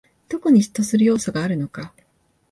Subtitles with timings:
[0.29, 1.93] どこに嫉妬する要素があるのか